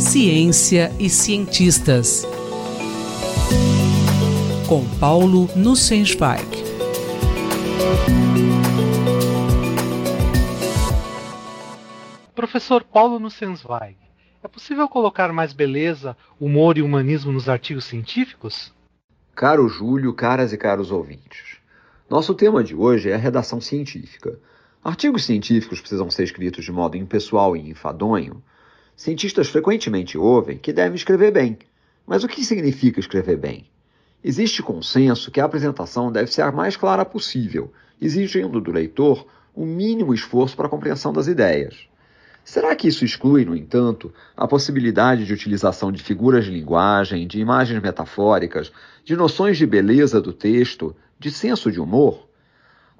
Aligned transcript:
Ciência 0.00 0.90
e 0.98 1.10
cientistas. 1.10 2.24
Com 4.66 4.82
Paulo 4.98 5.46
Nussensweig. 5.54 6.48
Professor 12.34 12.82
Paulo 12.82 13.20
Nussensweig, 13.20 13.98
é 14.42 14.48
possível 14.48 14.88
colocar 14.88 15.34
mais 15.34 15.52
beleza, 15.52 16.16
humor 16.40 16.78
e 16.78 16.82
humanismo 16.82 17.30
nos 17.30 17.46
artigos 17.46 17.84
científicos? 17.84 18.72
Caro 19.36 19.68
Júlio, 19.68 20.14
caras 20.14 20.54
e 20.54 20.56
caros 20.56 20.90
ouvintes. 20.90 21.58
Nosso 22.08 22.34
tema 22.34 22.64
de 22.64 22.74
hoje 22.74 23.10
é 23.10 23.14
a 23.14 23.18
redação 23.18 23.60
científica. 23.60 24.40
Artigos 24.82 25.26
científicos 25.26 25.78
precisam 25.78 26.10
ser 26.10 26.24
escritos 26.24 26.64
de 26.64 26.72
modo 26.72 26.96
impessoal 26.96 27.54
e 27.54 27.68
enfadonho. 27.68 28.42
Cientistas 29.00 29.48
frequentemente 29.48 30.18
ouvem 30.18 30.58
que 30.58 30.74
devem 30.74 30.94
escrever 30.94 31.32
bem. 31.32 31.56
Mas 32.06 32.22
o 32.22 32.28
que 32.28 32.44
significa 32.44 33.00
escrever 33.00 33.38
bem? 33.38 33.64
Existe 34.22 34.62
consenso 34.62 35.30
que 35.30 35.40
a 35.40 35.46
apresentação 35.46 36.12
deve 36.12 36.30
ser 36.30 36.42
a 36.42 36.52
mais 36.52 36.76
clara 36.76 37.02
possível, 37.02 37.72
exigindo 37.98 38.60
do 38.60 38.70
leitor 38.70 39.26
o 39.54 39.64
mínimo 39.64 40.12
esforço 40.12 40.54
para 40.54 40.66
a 40.66 40.68
compreensão 40.68 41.14
das 41.14 41.28
ideias. 41.28 41.88
Será 42.44 42.76
que 42.76 42.88
isso 42.88 43.02
exclui, 43.02 43.42
no 43.46 43.56
entanto, 43.56 44.12
a 44.36 44.46
possibilidade 44.46 45.24
de 45.24 45.32
utilização 45.32 45.90
de 45.90 46.02
figuras 46.02 46.44
de 46.44 46.50
linguagem, 46.50 47.26
de 47.26 47.40
imagens 47.40 47.80
metafóricas, 47.80 48.70
de 49.02 49.16
noções 49.16 49.56
de 49.56 49.64
beleza 49.64 50.20
do 50.20 50.34
texto, 50.34 50.94
de 51.18 51.30
senso 51.30 51.72
de 51.72 51.80
humor? 51.80 52.28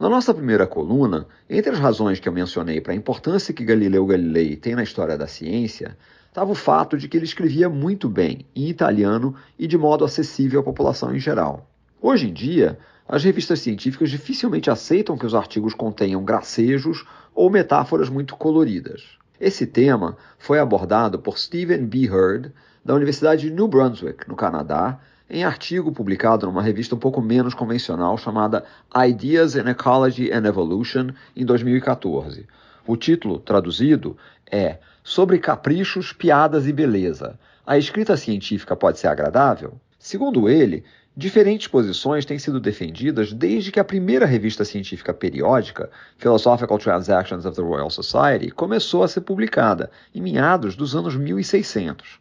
Na 0.00 0.08
nossa 0.08 0.32
primeira 0.32 0.66
coluna, 0.66 1.26
entre 1.46 1.72
as 1.72 1.78
razões 1.78 2.18
que 2.18 2.26
eu 2.26 2.32
mencionei 2.32 2.80
para 2.80 2.94
a 2.94 2.96
importância 2.96 3.52
que 3.52 3.62
Galileu 3.62 4.06
Galilei 4.06 4.56
tem 4.56 4.74
na 4.74 4.82
história 4.82 5.14
da 5.14 5.26
ciência, 5.26 5.94
estava 6.26 6.50
o 6.50 6.54
fato 6.54 6.96
de 6.96 7.06
que 7.06 7.18
ele 7.18 7.26
escrevia 7.26 7.68
muito 7.68 8.08
bem, 8.08 8.46
em 8.56 8.66
italiano 8.70 9.34
e 9.58 9.66
de 9.66 9.76
modo 9.76 10.02
acessível 10.02 10.60
à 10.60 10.62
população 10.62 11.14
em 11.14 11.20
geral. 11.20 11.68
Hoje 12.00 12.30
em 12.30 12.32
dia, 12.32 12.78
as 13.06 13.22
revistas 13.22 13.60
científicas 13.60 14.08
dificilmente 14.08 14.70
aceitam 14.70 15.18
que 15.18 15.26
os 15.26 15.34
artigos 15.34 15.74
contenham 15.74 16.24
gracejos 16.24 17.04
ou 17.34 17.50
metáforas 17.50 18.08
muito 18.08 18.36
coloridas. 18.36 19.18
Esse 19.38 19.66
tema 19.66 20.16
foi 20.38 20.58
abordado 20.58 21.18
por 21.18 21.36
Stephen 21.36 21.84
B. 21.84 22.10
Hurd, 22.10 22.50
da 22.82 22.94
Universidade 22.94 23.42
de 23.42 23.54
New 23.54 23.68
Brunswick, 23.68 24.26
no 24.26 24.34
Canadá, 24.34 24.98
em 25.30 25.44
artigo 25.44 25.92
publicado 25.92 26.46
numa 26.46 26.60
revista 26.60 26.96
um 26.96 26.98
pouco 26.98 27.22
menos 27.22 27.54
convencional 27.54 28.18
chamada 28.18 28.64
Ideas 29.06 29.54
in 29.54 29.68
Ecology 29.68 30.32
and 30.32 30.44
Evolution, 30.44 31.10
em 31.36 31.44
2014. 31.44 32.46
O 32.84 32.96
título, 32.96 33.38
traduzido, 33.38 34.16
é 34.50 34.78
Sobre 35.04 35.38
caprichos, 35.38 36.12
piadas 36.12 36.66
e 36.66 36.72
beleza. 36.72 37.38
A 37.64 37.78
escrita 37.78 38.16
científica 38.16 38.74
pode 38.74 38.98
ser 38.98 39.06
agradável? 39.06 39.80
Segundo 39.98 40.48
ele, 40.48 40.84
diferentes 41.16 41.68
posições 41.68 42.24
têm 42.24 42.38
sido 42.38 42.58
defendidas 42.58 43.32
desde 43.32 43.70
que 43.70 43.78
a 43.78 43.84
primeira 43.84 44.26
revista 44.26 44.64
científica 44.64 45.14
periódica, 45.14 45.90
Philosophical 46.18 46.78
Transactions 46.78 47.46
of 47.46 47.56
the 47.56 47.62
Royal 47.62 47.90
Society, 47.90 48.50
começou 48.50 49.04
a 49.04 49.08
ser 49.08 49.20
publicada, 49.20 49.90
em 50.14 50.20
meados 50.20 50.74
dos 50.74 50.96
anos 50.96 51.16
1600. 51.16 52.18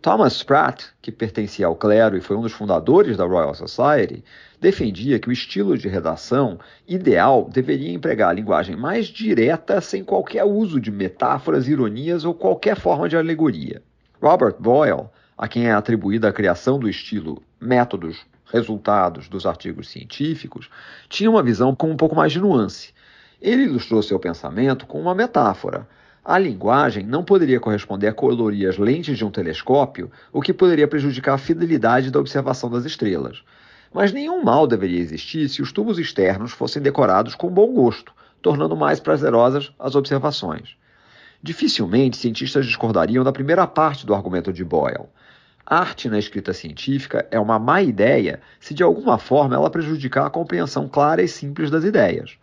Thomas 0.00 0.34
Spratt, 0.34 0.86
que 1.02 1.10
pertencia 1.10 1.66
ao 1.66 1.74
clero 1.74 2.16
e 2.16 2.20
foi 2.20 2.36
um 2.36 2.42
dos 2.42 2.52
fundadores 2.52 3.16
da 3.16 3.24
Royal 3.24 3.52
Society, 3.52 4.22
defendia 4.60 5.18
que 5.18 5.28
o 5.28 5.32
estilo 5.32 5.76
de 5.76 5.88
redação 5.88 6.58
ideal 6.86 7.48
deveria 7.52 7.92
empregar 7.92 8.30
a 8.30 8.32
linguagem 8.32 8.76
mais 8.76 9.06
direta 9.06 9.80
sem 9.80 10.04
qualquer 10.04 10.44
uso 10.44 10.80
de 10.80 10.92
metáforas, 10.92 11.66
ironias 11.66 12.24
ou 12.24 12.32
qualquer 12.32 12.76
forma 12.76 13.08
de 13.08 13.16
alegoria. 13.16 13.82
Robert 14.22 14.54
Boyle, 14.60 15.08
a 15.36 15.48
quem 15.48 15.66
é 15.66 15.72
atribuída 15.72 16.28
a 16.28 16.32
criação 16.32 16.78
do 16.78 16.88
estilo 16.88 17.42
métodos, 17.60 18.24
resultados 18.52 19.28
dos 19.28 19.46
artigos 19.46 19.88
científicos, 19.88 20.70
tinha 21.08 21.28
uma 21.28 21.42
visão 21.42 21.74
com 21.74 21.90
um 21.90 21.96
pouco 21.96 22.14
mais 22.14 22.32
de 22.32 22.40
nuance. 22.40 22.94
Ele 23.42 23.64
ilustrou 23.64 24.00
seu 24.00 24.18
pensamento 24.18 24.86
com 24.86 25.00
uma 25.00 25.14
metáfora, 25.14 25.88
a 26.28 26.38
linguagem 26.38 27.06
não 27.06 27.24
poderia 27.24 27.58
corresponder 27.58 28.08
a 28.08 28.12
colorir 28.12 28.68
as 28.68 28.76
lentes 28.76 29.16
de 29.16 29.24
um 29.24 29.30
telescópio, 29.30 30.12
o 30.30 30.42
que 30.42 30.52
poderia 30.52 30.86
prejudicar 30.86 31.32
a 31.32 31.38
fidelidade 31.38 32.10
da 32.10 32.20
observação 32.20 32.68
das 32.68 32.84
estrelas. 32.84 33.42
Mas 33.90 34.12
nenhum 34.12 34.44
mal 34.44 34.66
deveria 34.66 35.00
existir 35.00 35.48
se 35.48 35.62
os 35.62 35.72
tubos 35.72 35.98
externos 35.98 36.52
fossem 36.52 36.82
decorados 36.82 37.34
com 37.34 37.48
bom 37.48 37.72
gosto, 37.72 38.12
tornando 38.42 38.76
mais 38.76 39.00
prazerosas 39.00 39.72
as 39.78 39.94
observações. 39.94 40.76
Dificilmente 41.42 42.18
cientistas 42.18 42.66
discordariam 42.66 43.24
da 43.24 43.32
primeira 43.32 43.66
parte 43.66 44.04
do 44.04 44.14
argumento 44.14 44.52
de 44.52 44.62
Boyle. 44.62 45.06
Arte 45.64 46.10
na 46.10 46.18
escrita 46.18 46.52
científica 46.52 47.26
é 47.30 47.40
uma 47.40 47.58
má 47.58 47.80
ideia 47.80 48.42
se 48.60 48.74
de 48.74 48.82
alguma 48.82 49.16
forma 49.16 49.54
ela 49.54 49.70
prejudicar 49.70 50.26
a 50.26 50.30
compreensão 50.30 50.90
clara 50.90 51.22
e 51.22 51.28
simples 51.28 51.70
das 51.70 51.84
ideias. 51.84 52.36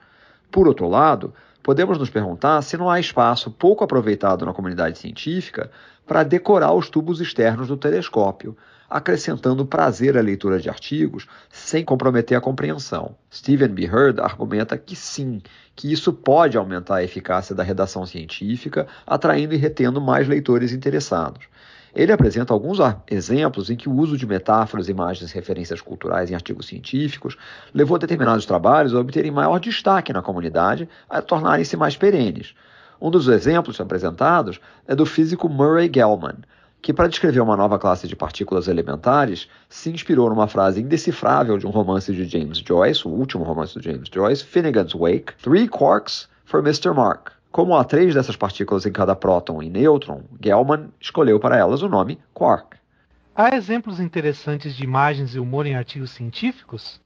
Por 0.51 0.67
outro 0.67 0.89
lado, 0.89 1.35
podemos 1.65 1.97
nos 1.97 2.11
perguntar 2.11 2.61
se 2.61 2.77
não 2.77 2.91
há 2.91 2.99
espaço 2.99 3.49
pouco 3.49 3.83
aproveitado 3.83 4.45
na 4.45 4.53
comunidade 4.53 4.99
científica 4.99 5.71
para 6.05 6.21
decorar 6.21 6.71
os 6.73 6.91
tubos 6.91 7.19
externos 7.19 7.69
do 7.69 7.75
telescópio, 7.75 8.55
acrescentando 8.87 9.65
prazer 9.65 10.15
à 10.15 10.21
leitura 10.21 10.59
de 10.59 10.69
artigos 10.69 11.25
sem 11.49 11.83
comprometer 11.83 12.37
a 12.37 12.41
compreensão. 12.41 13.15
Stephen 13.33 13.69
B. 13.69 13.89
Hurd 13.89 14.21
argumenta 14.21 14.77
que 14.77 14.95
sim, 14.95 15.41
que 15.75 15.91
isso 15.91 16.13
pode 16.13 16.55
aumentar 16.55 16.97
a 16.97 17.03
eficácia 17.03 17.55
da 17.55 17.63
redação 17.63 18.05
científica, 18.05 18.85
atraindo 19.03 19.55
e 19.55 19.57
retendo 19.57 19.99
mais 19.99 20.27
leitores 20.27 20.71
interessados. 20.71 21.47
Ele 21.95 22.11
apresenta 22.11 22.53
alguns 22.53 22.77
exemplos 23.09 23.69
em 23.69 23.77
que 23.77 23.87
o 23.87 23.95
uso 23.95 24.17
de 24.17 24.27
metáforas, 24.27 24.89
imagens 24.89 25.31
e 25.31 25.33
referências 25.33 25.79
culturais 25.79 26.29
em 26.29 26.35
artigos 26.35 26.67
científicos 26.67 27.37
levou 27.73 27.97
determinados 27.97 28.45
trabalhos 28.45 28.93
a 28.93 28.99
obterem 28.99 29.31
maior 29.31 29.59
destaque 29.59 30.11
na 30.11 30.21
comunidade, 30.21 30.89
a 31.09 31.21
tornarem-se 31.21 31.77
mais 31.77 31.95
perenes. 31.95 32.53
Um 32.99 33.09
dos 33.09 33.29
exemplos 33.29 33.79
apresentados 33.79 34.59
é 34.85 34.93
do 34.93 35.05
físico 35.05 35.47
Murray 35.47 35.89
Gell-Mann, 35.93 36.39
que, 36.81 36.93
para 36.93 37.07
descrever 37.07 37.39
uma 37.39 37.55
nova 37.55 37.79
classe 37.79 38.09
de 38.09 38.15
partículas 38.15 38.67
elementares, 38.67 39.47
se 39.69 39.89
inspirou 39.89 40.29
numa 40.29 40.47
frase 40.47 40.81
indecifrável 40.81 41.57
de 41.57 41.65
um 41.65 41.69
romance 41.69 42.13
de 42.13 42.25
James 42.25 42.57
Joyce, 42.57 43.07
o 43.07 43.11
último 43.11 43.45
romance 43.45 43.79
de 43.79 43.89
James 43.89 44.09
Joyce, 44.13 44.43
Finnegan's 44.43 44.93
Wake, 44.93 45.33
Three 45.41 45.69
Quarks 45.69 46.27
for 46.43 46.59
Mr. 46.59 46.93
Mark. 46.93 47.34
Como 47.55 47.73
há 47.73 47.85
três 47.85 48.13
dessas 48.13 48.35
partículas 48.35 48.85
em 48.85 48.91
cada 48.91 49.15
próton 49.15 49.63
e 49.63 49.69
nêutron, 49.69 50.23
Gell-Mann 50.43 50.89
escolheu 50.99 51.39
para 51.39 51.55
elas 51.55 51.81
o 51.81 51.87
nome 51.87 52.19
quark. 52.33 52.75
Há 53.33 53.55
exemplos 53.55 54.01
interessantes 54.01 54.75
de 54.75 54.83
imagens 54.83 55.33
e 55.33 55.39
humor 55.39 55.65
em 55.65 55.73
artigos 55.73 56.11
científicos? 56.11 56.99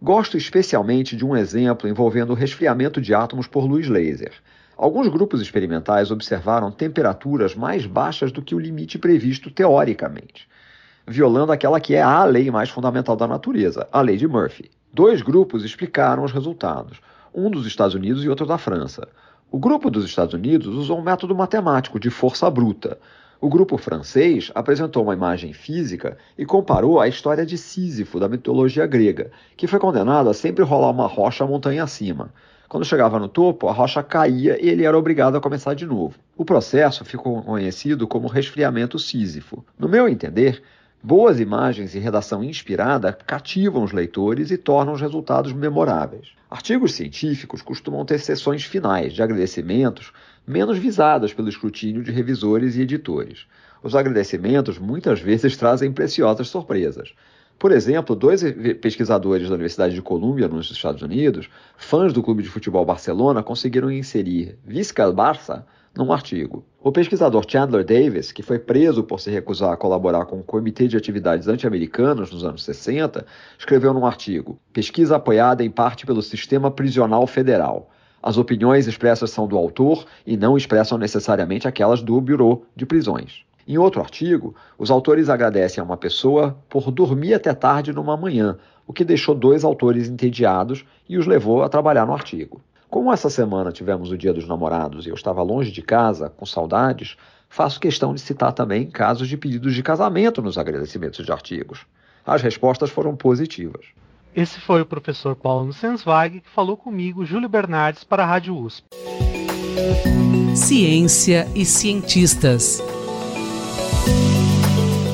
Gosto 0.00 0.38
especialmente 0.38 1.14
de 1.14 1.22
um 1.22 1.36
exemplo 1.36 1.86
envolvendo 1.86 2.30
o 2.30 2.34
resfriamento 2.34 2.98
de 2.98 3.12
átomos 3.12 3.46
por 3.46 3.66
luz 3.66 3.88
laser. 3.88 4.32
Alguns 4.74 5.06
grupos 5.08 5.42
experimentais 5.42 6.10
observaram 6.10 6.72
temperaturas 6.72 7.54
mais 7.54 7.84
baixas 7.84 8.32
do 8.32 8.40
que 8.40 8.54
o 8.54 8.58
limite 8.58 8.98
previsto 8.98 9.50
teoricamente, 9.50 10.48
violando 11.06 11.52
aquela 11.52 11.78
que 11.78 11.94
é 11.94 12.00
a 12.00 12.24
lei 12.24 12.50
mais 12.50 12.70
fundamental 12.70 13.16
da 13.16 13.28
natureza, 13.28 13.86
a 13.92 14.00
lei 14.00 14.16
de 14.16 14.26
Murphy. 14.26 14.70
Dois 14.94 15.20
grupos 15.20 15.62
explicaram 15.62 16.24
os 16.24 16.32
resultados, 16.32 17.02
um 17.34 17.50
dos 17.50 17.66
Estados 17.66 17.94
Unidos 17.94 18.24
e 18.24 18.30
outro 18.30 18.46
da 18.46 18.56
França. 18.56 19.06
O 19.52 19.58
grupo 19.58 19.90
dos 19.90 20.04
Estados 20.04 20.32
Unidos 20.32 20.72
usou 20.76 21.00
um 21.00 21.02
método 21.02 21.34
matemático 21.34 21.98
de 21.98 22.08
força 22.08 22.48
bruta. 22.48 22.96
O 23.40 23.48
grupo 23.48 23.76
francês 23.76 24.48
apresentou 24.54 25.02
uma 25.02 25.12
imagem 25.12 25.52
física 25.52 26.16
e 26.38 26.46
comparou 26.46 27.00
a 27.00 27.08
história 27.08 27.44
de 27.44 27.58
Sísifo 27.58 28.20
da 28.20 28.28
mitologia 28.28 28.86
grega, 28.86 29.32
que 29.56 29.66
foi 29.66 29.80
condenado 29.80 30.30
a 30.30 30.34
sempre 30.34 30.62
rolar 30.62 30.90
uma 30.90 31.08
rocha 31.08 31.44
montanha 31.44 31.82
acima. 31.82 32.32
Quando 32.68 32.84
chegava 32.84 33.18
no 33.18 33.26
topo, 33.26 33.66
a 33.66 33.72
rocha 33.72 34.04
caía 34.04 34.56
e 34.64 34.68
ele 34.68 34.84
era 34.84 34.96
obrigado 34.96 35.34
a 35.36 35.40
começar 35.40 35.74
de 35.74 35.84
novo. 35.84 36.14
O 36.36 36.44
processo 36.44 37.04
ficou 37.04 37.42
conhecido 37.42 38.06
como 38.06 38.28
resfriamento 38.28 39.00
sísifo. 39.00 39.64
No 39.76 39.88
meu 39.88 40.08
entender, 40.08 40.62
Boas 41.02 41.40
imagens 41.40 41.94
e 41.94 41.98
redação 41.98 42.44
inspirada 42.44 43.10
cativam 43.26 43.82
os 43.82 43.90
leitores 43.90 44.50
e 44.50 44.58
tornam 44.58 44.92
os 44.92 45.00
resultados 45.00 45.50
memoráveis. 45.50 46.32
Artigos 46.50 46.92
científicos 46.92 47.62
costumam 47.62 48.04
ter 48.04 48.18
sessões 48.18 48.64
finais 48.64 49.14
de 49.14 49.22
agradecimentos 49.22 50.12
menos 50.46 50.76
visadas 50.76 51.32
pelo 51.32 51.48
escrutínio 51.48 52.02
de 52.02 52.12
revisores 52.12 52.76
e 52.76 52.82
editores. 52.82 53.46
Os 53.82 53.94
agradecimentos 53.94 54.78
muitas 54.78 55.20
vezes 55.20 55.56
trazem 55.56 55.90
preciosas 55.90 56.48
surpresas. 56.48 57.14
Por 57.58 57.72
exemplo, 57.72 58.14
dois 58.14 58.42
pesquisadores 58.82 59.48
da 59.48 59.54
Universidade 59.54 59.94
de 59.94 60.02
Colômbia, 60.02 60.48
nos 60.48 60.70
Estados 60.70 61.00
Unidos, 61.00 61.48
fãs 61.78 62.12
do 62.12 62.22
clube 62.22 62.42
de 62.42 62.50
futebol 62.50 62.84
Barcelona, 62.84 63.42
conseguiram 63.42 63.90
inserir 63.90 64.58
Visca 64.66 65.10
Barça 65.10 65.66
num 65.96 66.12
artigo. 66.12 66.62
O 66.82 66.90
pesquisador 66.90 67.44
Chandler 67.46 67.84
Davis, 67.84 68.32
que 68.32 68.42
foi 68.42 68.58
preso 68.58 69.04
por 69.04 69.20
se 69.20 69.30
recusar 69.30 69.70
a 69.70 69.76
colaborar 69.76 70.24
com 70.24 70.40
o 70.40 70.42
Comitê 70.42 70.88
de 70.88 70.96
Atividades 70.96 71.46
Anti-Americanas 71.46 72.30
nos 72.30 72.42
anos 72.42 72.64
60, 72.64 73.26
escreveu 73.58 73.92
num 73.92 74.06
artigo: 74.06 74.58
Pesquisa 74.72 75.16
apoiada 75.16 75.62
em 75.62 75.70
parte 75.70 76.06
pelo 76.06 76.22
Sistema 76.22 76.70
Prisional 76.70 77.26
Federal. 77.26 77.90
As 78.22 78.38
opiniões 78.38 78.86
expressas 78.86 79.30
são 79.30 79.46
do 79.46 79.58
autor 79.58 80.06
e 80.26 80.38
não 80.38 80.56
expressam 80.56 80.96
necessariamente 80.96 81.68
aquelas 81.68 82.00
do 82.00 82.18
Bureau 82.18 82.64
de 82.74 82.86
Prisões. 82.86 83.44
Em 83.68 83.76
outro 83.76 84.00
artigo, 84.00 84.54
os 84.78 84.90
autores 84.90 85.28
agradecem 85.28 85.82
a 85.82 85.84
uma 85.84 85.98
pessoa 85.98 86.56
por 86.66 86.90
dormir 86.90 87.34
até 87.34 87.52
tarde 87.52 87.92
numa 87.92 88.16
manhã, 88.16 88.56
o 88.86 88.92
que 88.94 89.04
deixou 89.04 89.34
dois 89.34 89.64
autores 89.64 90.08
entediados 90.08 90.86
e 91.06 91.18
os 91.18 91.26
levou 91.26 91.62
a 91.62 91.68
trabalhar 91.68 92.06
no 92.06 92.14
artigo. 92.14 92.62
Como 92.90 93.12
essa 93.12 93.30
semana 93.30 93.70
tivemos 93.70 94.10
o 94.10 94.18
Dia 94.18 94.34
dos 94.34 94.48
Namorados 94.48 95.06
e 95.06 95.10
eu 95.10 95.14
estava 95.14 95.42
longe 95.42 95.70
de 95.70 95.80
casa, 95.80 96.28
com 96.28 96.44
saudades, 96.44 97.16
faço 97.48 97.78
questão 97.78 98.12
de 98.12 98.20
citar 98.20 98.52
também 98.52 98.90
casos 98.90 99.28
de 99.28 99.36
pedidos 99.36 99.76
de 99.76 99.82
casamento 99.82 100.42
nos 100.42 100.58
agradecimentos 100.58 101.24
de 101.24 101.30
artigos. 101.30 101.86
As 102.26 102.42
respostas 102.42 102.90
foram 102.90 103.14
positivas. 103.14 103.86
Esse 104.34 104.60
foi 104.60 104.80
o 104.80 104.86
professor 104.86 105.36
Paulo 105.36 105.66
Nussensweig 105.66 106.40
que 106.40 106.50
falou 106.50 106.76
comigo, 106.76 107.24
Júlio 107.24 107.48
Bernardes, 107.48 108.02
para 108.02 108.24
a 108.24 108.26
Rádio 108.26 108.56
USP. 108.56 108.88
Ciência 110.56 111.46
e 111.54 111.64
cientistas. 111.64 112.82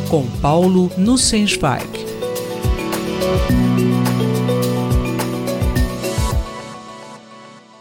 Com 0.09 0.27
Paulo 0.41 0.91
Nussensweig. 0.97 2.07